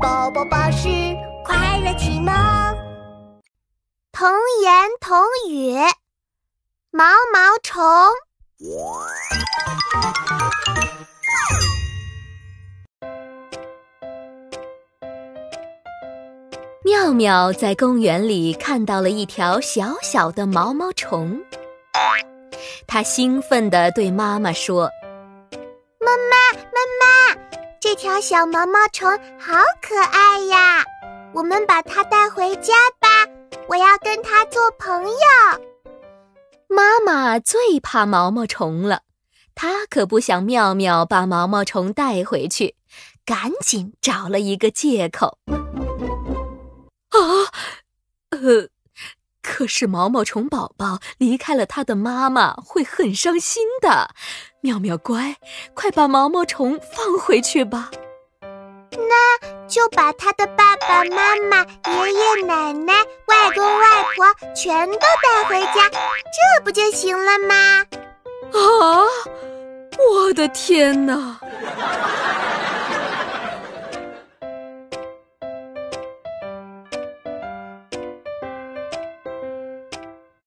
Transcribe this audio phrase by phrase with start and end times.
[0.00, 0.88] 宝宝巴士
[1.44, 2.32] 快乐启蒙，
[4.12, 4.28] 童
[4.62, 5.18] 言童
[5.50, 5.74] 语，
[6.92, 7.82] 毛毛虫。
[16.84, 21.40] 妙妙在公园里看到了一条小小的毛毛虫，
[22.86, 24.88] 她兴奋地对妈妈说
[25.98, 27.40] ：“妈妈，妈妈！”
[27.80, 29.08] 这条小毛毛虫
[29.38, 30.84] 好可爱呀，
[31.32, 33.08] 我们把它带回家吧。
[33.68, 35.16] 我要跟它做朋友。
[36.68, 39.02] 妈妈最怕毛毛虫了，
[39.54, 42.74] 她可不想妙妙把毛毛虫带回去，
[43.24, 45.38] 赶紧找了一个借口。
[47.10, 47.20] 啊，
[48.30, 48.68] 呃，
[49.40, 54.10] 可是毛毛虫宝宝离开了他的妈妈会很伤心的。
[54.60, 55.36] 妙妙乖，
[55.74, 57.90] 快把毛毛虫放回去吧。
[58.90, 62.92] 那就把他的爸爸妈妈、爷爷奶奶、
[63.26, 67.84] 外公外婆全都带回家，这不就行了吗？
[68.52, 69.06] 啊！
[70.10, 71.40] 我的天哪！